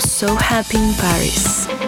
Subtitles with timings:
[0.00, 1.83] so happy in Paris.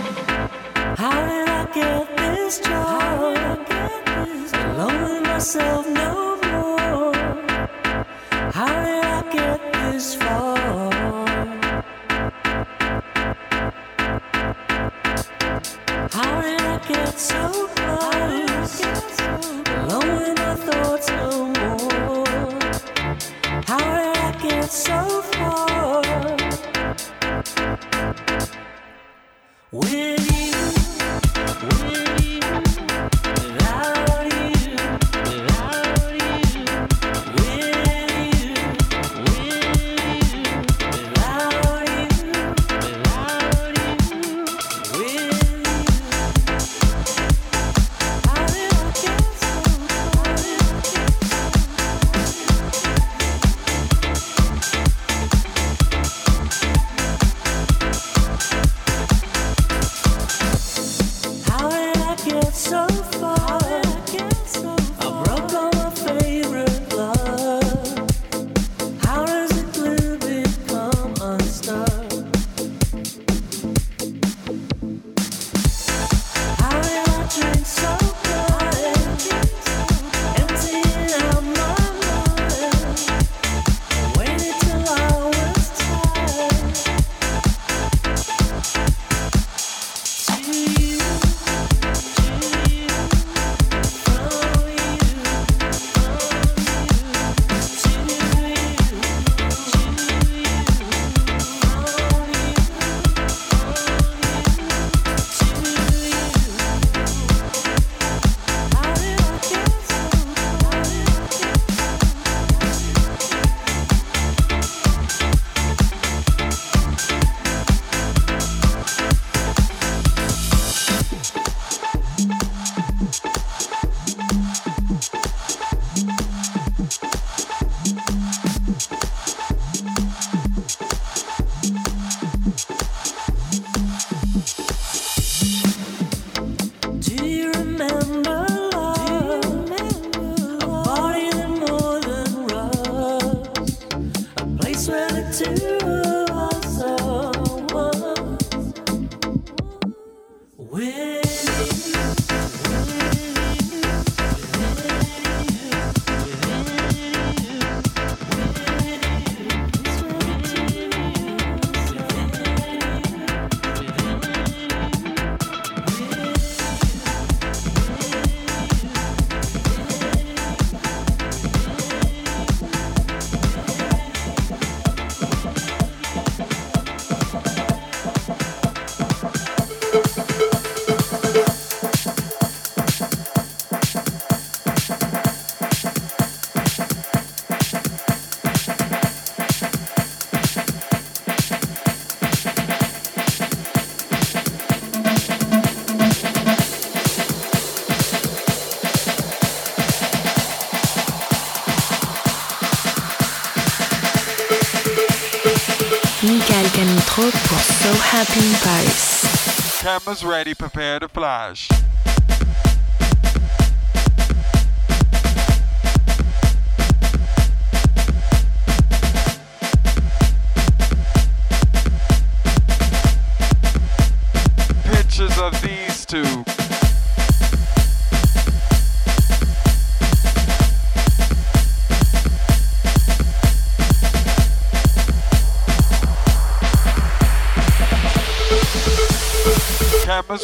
[207.16, 209.81] Record was so happy in Paris.
[209.81, 211.66] Cameras ready, prepare to flash.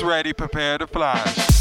[0.02, 1.51] ready, prepare to fly.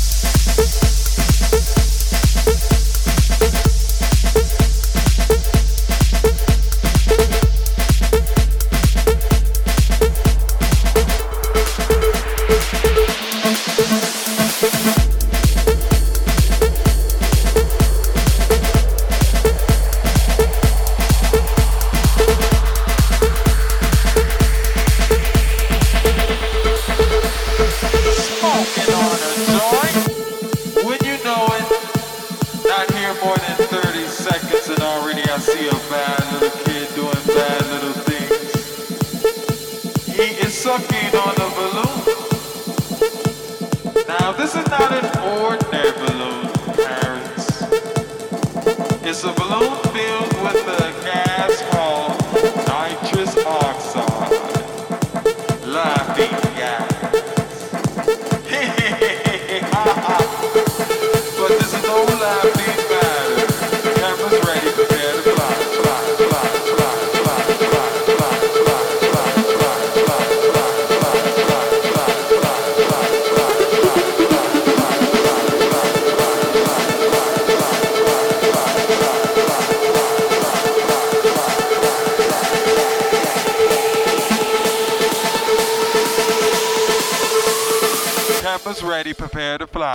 [89.21, 89.93] Prepare to fly.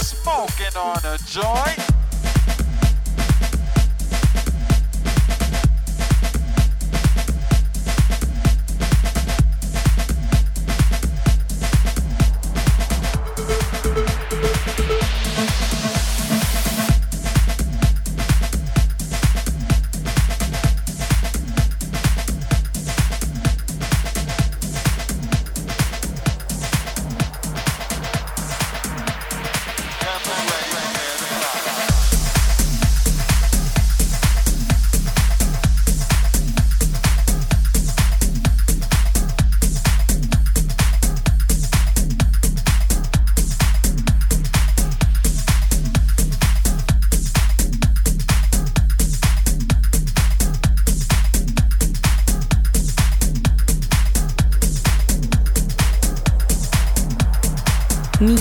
[0.00, 1.95] Smoking on a joint.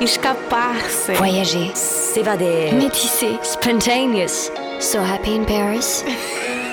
[0.00, 1.12] Escapar-se.
[1.12, 1.70] Voyager.
[1.74, 2.72] S'évader.
[2.72, 3.38] Métisser.
[3.42, 4.50] Spontaneous.
[4.78, 6.04] So happy in Paris.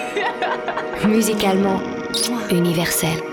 [1.08, 1.82] Musicalement
[2.52, 3.33] universel.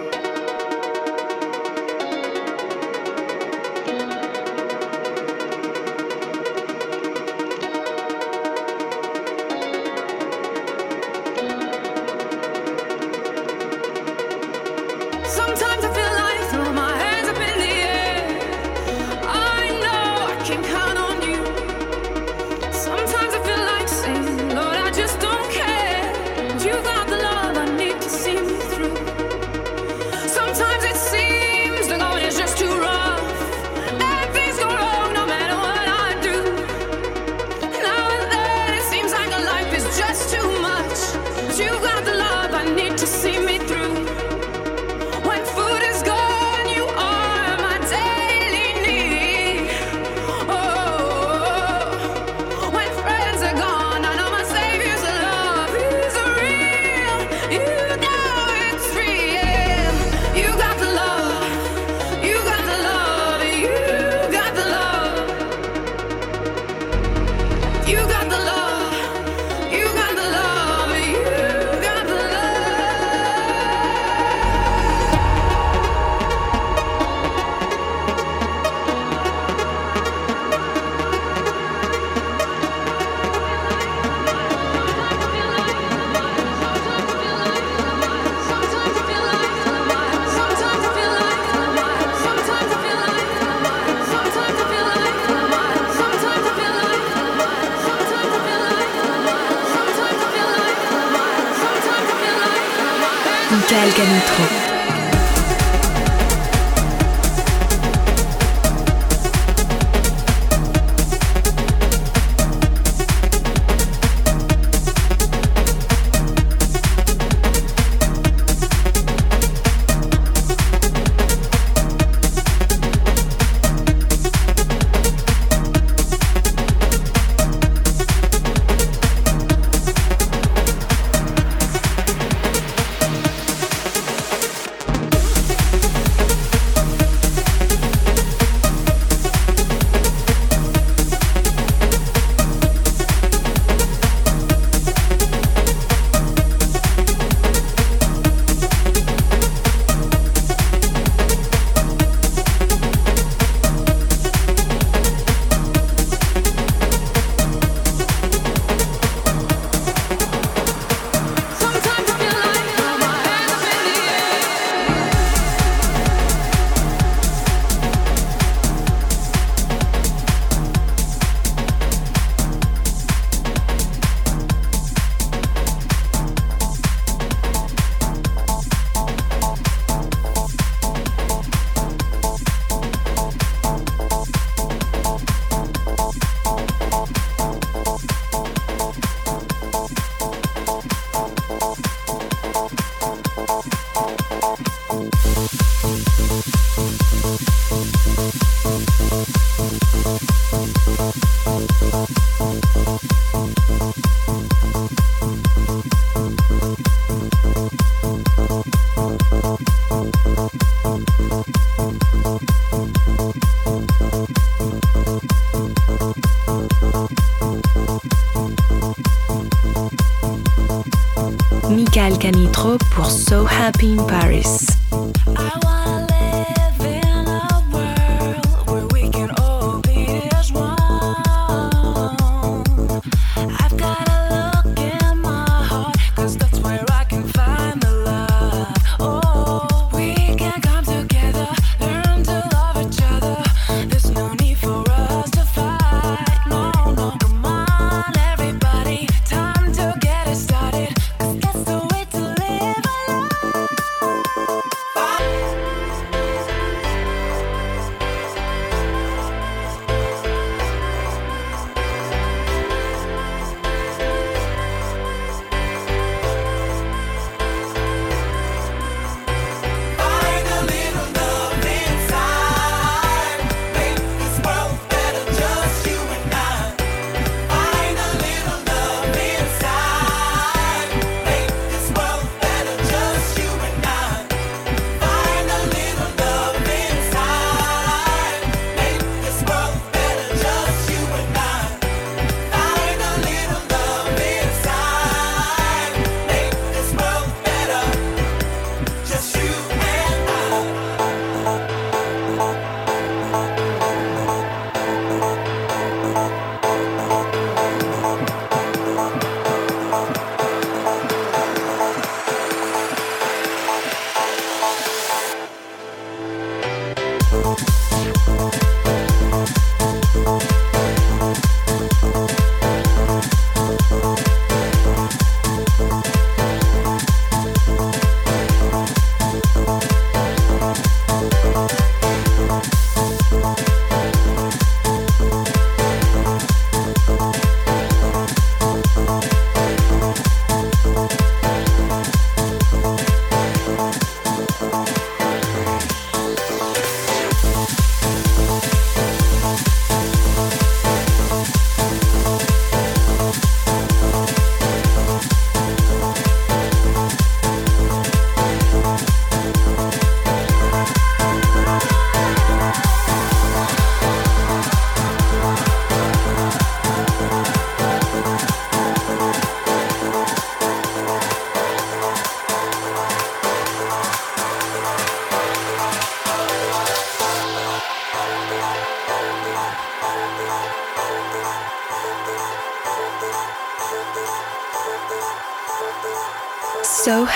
[223.21, 224.60] So Happy in Paris.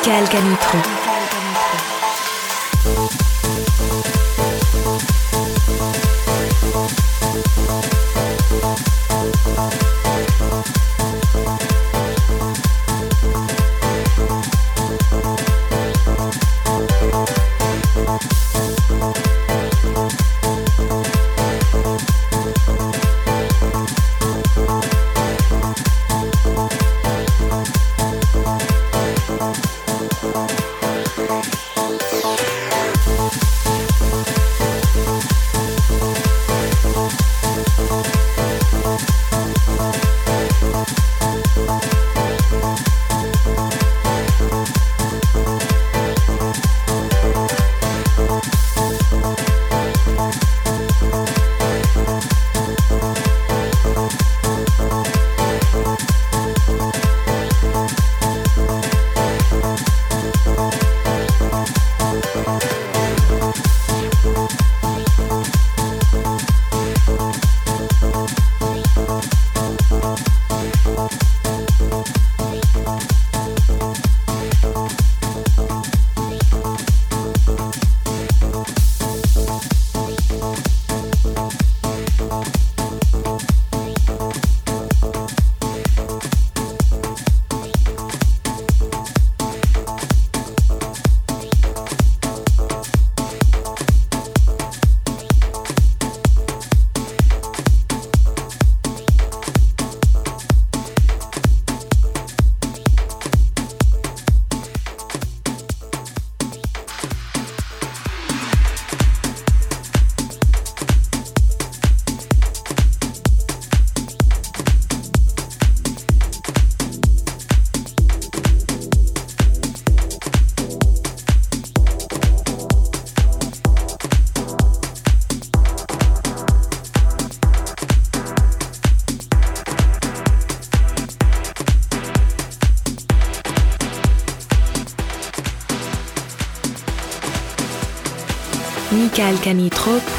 [0.00, 1.09] Michael Canitro.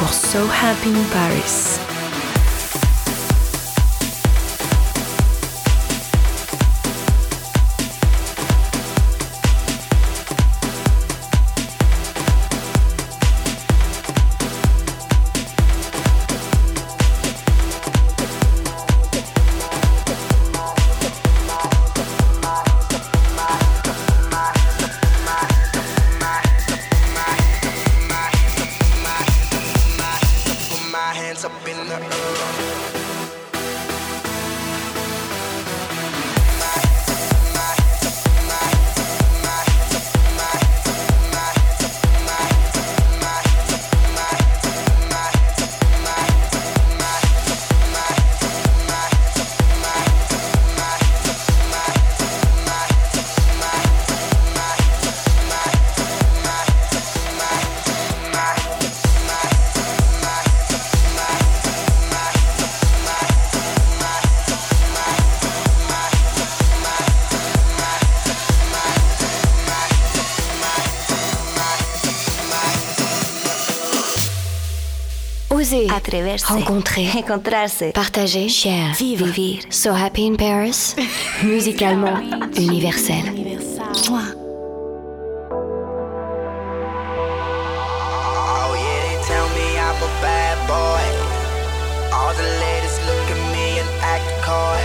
[0.02, 1.71] Was So Happy in Paris.
[76.12, 76.43] Atreverse.
[76.54, 77.15] Rencontrer.
[77.15, 77.91] Encontrarse.
[77.93, 78.50] Partager.
[78.50, 78.93] Share.
[78.95, 79.28] Vivre.
[79.28, 79.63] Vivir.
[79.69, 80.93] So Happy in Paris.
[81.41, 83.15] Musicalement universel.
[88.43, 91.08] Oh yeah, they tell me I'm a bad boy.
[92.12, 94.84] All the ladies look at me and act coy.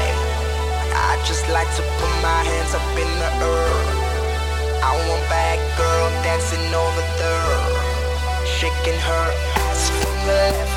[0.94, 3.74] I just like to put my hands up in the air.
[4.78, 7.58] I want bad girl dancing over there,
[8.46, 9.26] shaking her
[9.58, 10.75] ass from the left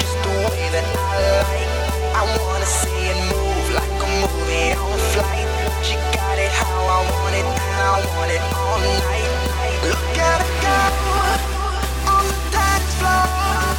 [0.00, 1.70] just the way that I like.
[2.14, 5.48] I wanna see it move like a movie on flight.
[5.82, 9.32] She got it how I want it, and I want it all night.
[9.88, 10.78] Look at her go
[12.12, 13.26] on the dance floor.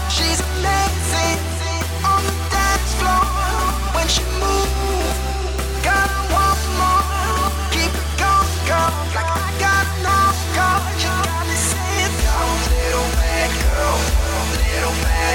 [0.09, 0.41] She's
[2.03, 3.25] on the dance floor
[3.95, 4.65] when she moves.
[6.33, 7.49] Want more.
[7.71, 8.91] Keep it going, girl.
[9.15, 9.36] Like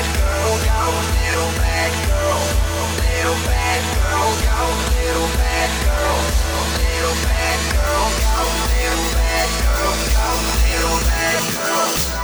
[0.02, 2.42] bad girl, little bad girl,
[2.98, 4.66] little bad girl, go,
[4.98, 6.18] little bad girl,
[6.82, 10.30] little bad girl, go, little bad girl, go,
[10.66, 12.21] little bad girl.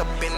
[0.00, 0.37] Up in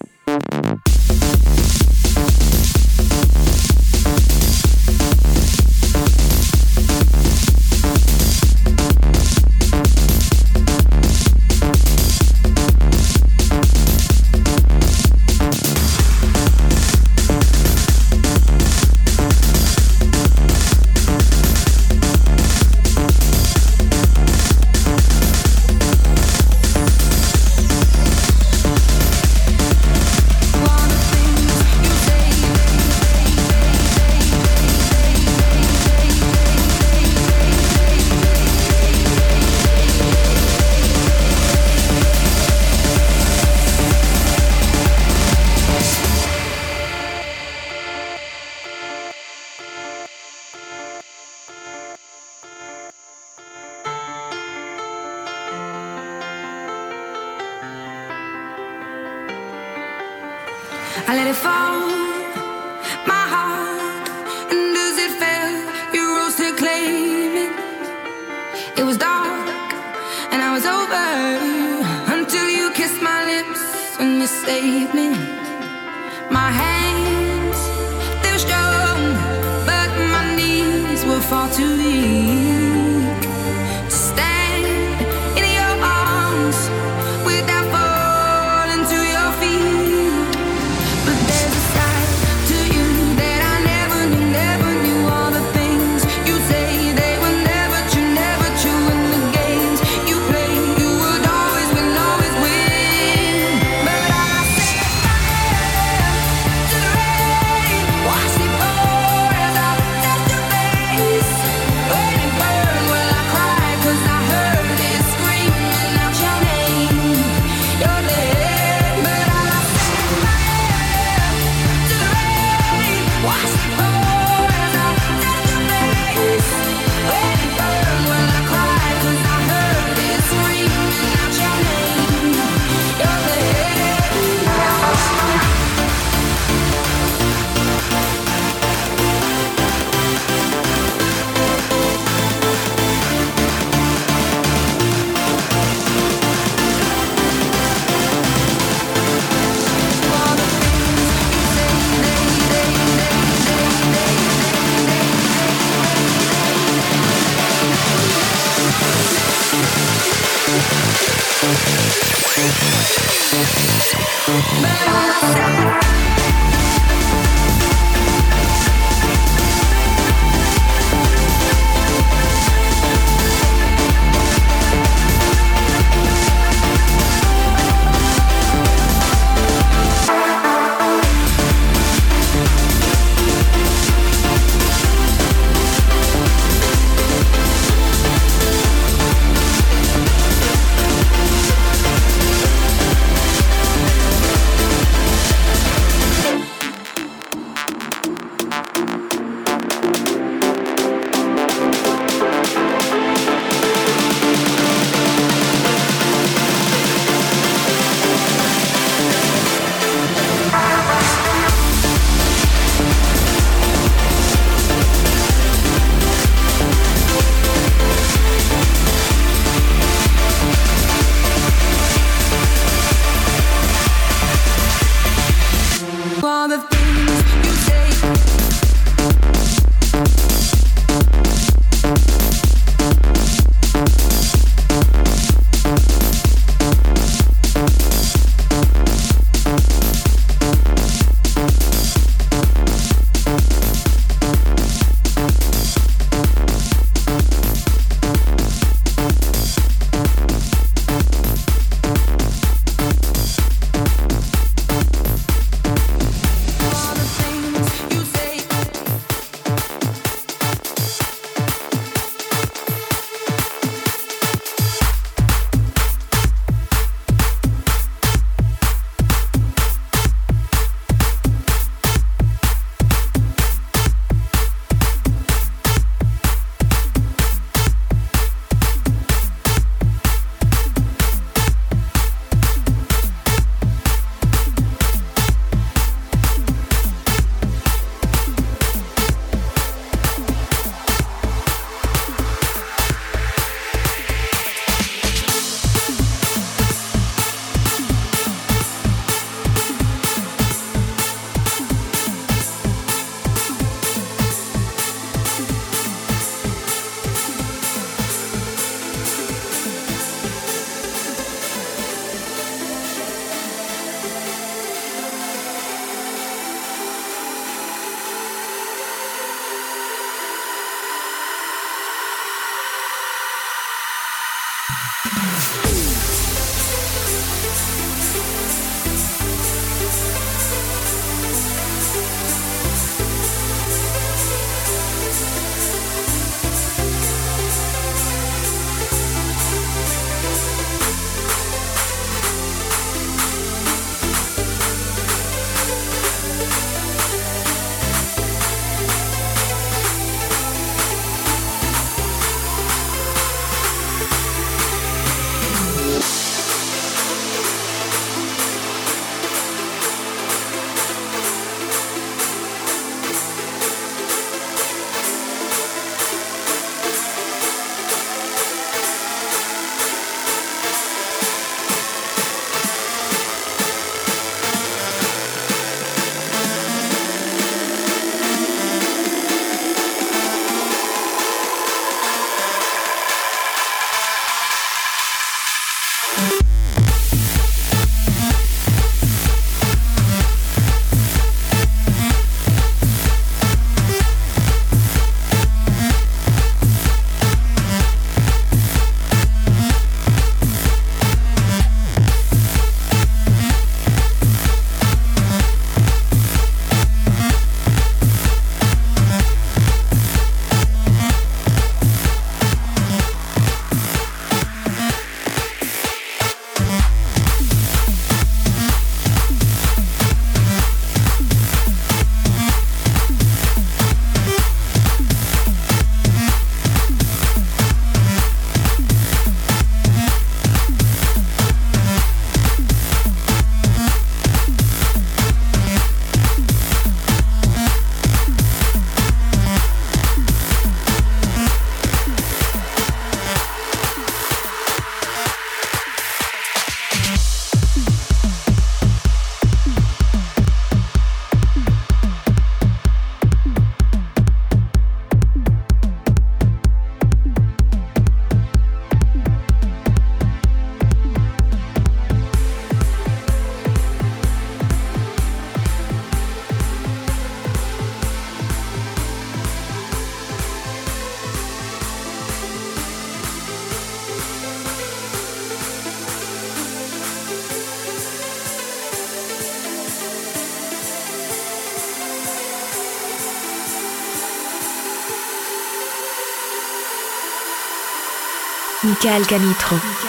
[489.11, 490.00] Michael Canitro.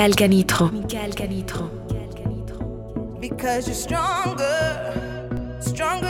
[0.00, 0.72] Michael Canitro.
[0.72, 1.68] Michael Canitro.
[3.20, 6.09] Because you're stronger, stronger.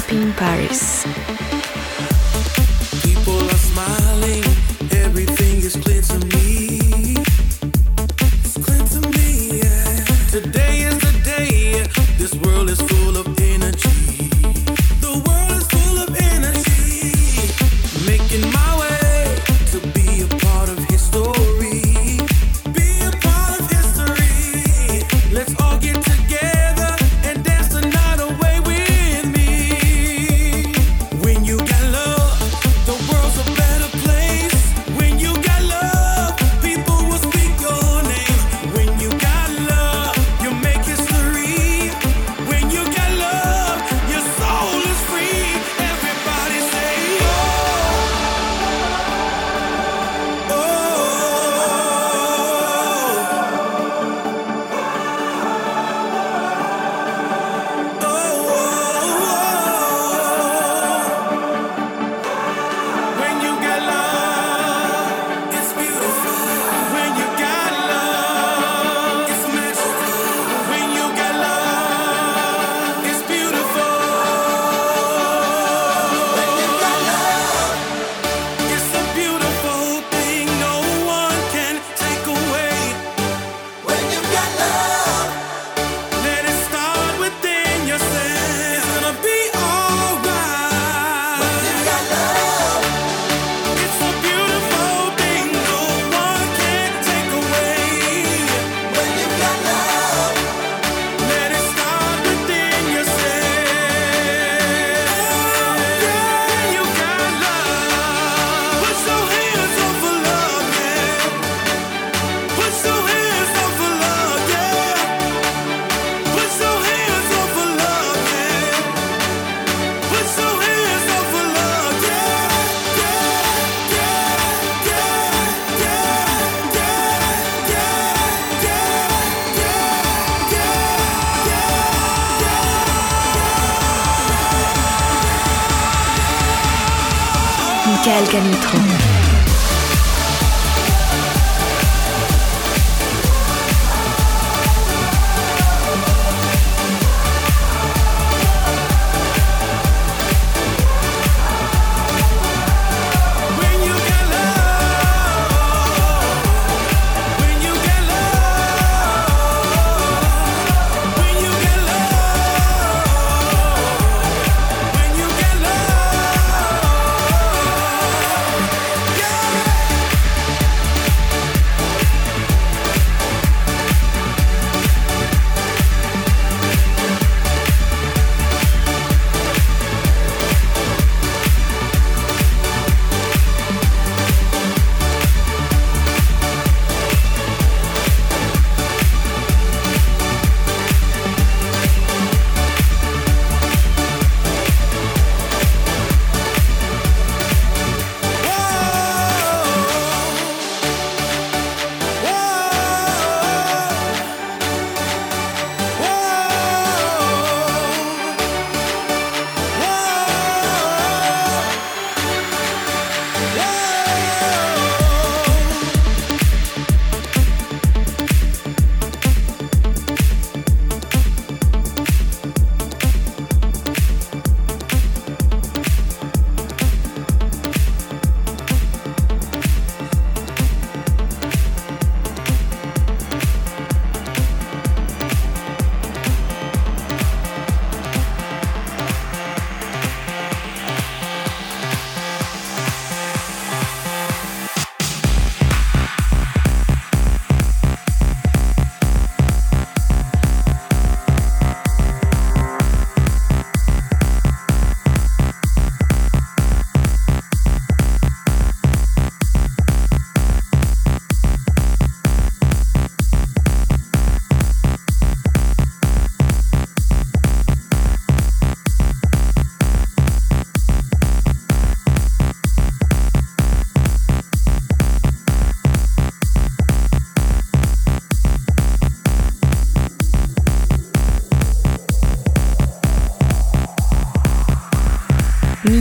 [0.00, 1.59] Happy in Paris.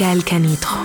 [0.00, 0.79] Michael Canitro.